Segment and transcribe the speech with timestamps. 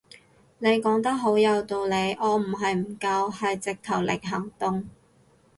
[0.57, 4.89] 你講得好有道理，我唔係唔夠係直頭零行動